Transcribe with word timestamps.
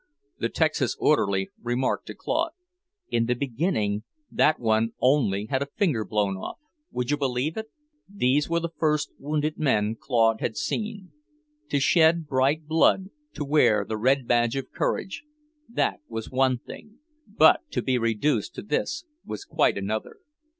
The 0.39 0.49
Texas 0.49 0.97
orderly 0.99 1.51
remarked 1.61 2.07
to 2.07 2.15
Claude, 2.15 2.53
"In 3.09 3.27
the 3.27 3.35
beginning 3.35 4.01
that 4.31 4.59
one 4.59 4.93
only 4.99 5.45
had 5.45 5.61
a 5.61 5.67
finger 5.67 6.03
blown 6.03 6.35
off; 6.37 6.57
would 6.89 7.11
you 7.11 7.17
believe 7.17 7.55
it?" 7.55 7.67
These 8.09 8.49
were 8.49 8.59
the 8.59 8.71
first 8.79 9.11
wounded 9.19 9.59
men 9.59 9.93
Claude 9.95 10.41
had 10.41 10.57
seen. 10.57 11.11
To 11.69 11.79
shed 11.79 12.25
bright 12.25 12.65
blood, 12.65 13.11
to 13.33 13.45
wear 13.45 13.85
the 13.85 13.95
red 13.95 14.27
badge 14.27 14.55
of 14.55 14.71
courage, 14.71 15.23
that 15.69 15.99
was 16.07 16.31
one 16.31 16.57
thing; 16.57 16.97
but 17.27 17.59
to 17.69 17.83
be 17.83 17.99
reduced 17.99 18.55
to 18.55 18.63
this 18.63 19.05
was 19.23 19.45
quite 19.45 19.77
another. 19.77 20.17